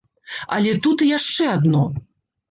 Але 0.55 0.71
тут 0.87 1.03
і 1.07 1.09
яшчэ 1.17 1.45
адно. 1.57 1.83